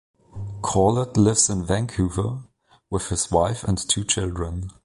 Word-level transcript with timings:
Corlett 0.63 1.15
lives 1.15 1.47
in 1.47 1.63
Vancouver 1.63 2.39
with 2.89 3.09
his 3.09 3.29
wife 3.29 3.63
and 3.63 3.77
two 3.77 4.03
children. 4.03 4.71